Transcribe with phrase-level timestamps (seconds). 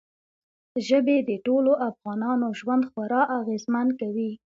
[0.87, 4.31] ژبې د ټولو افغانانو ژوند خورا اغېزمن کوي.